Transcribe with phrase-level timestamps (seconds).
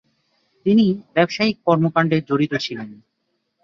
[0.65, 2.89] তিনি ব্যবসায়িক কর্মকাণ্ডে জড়িত ছিলেন।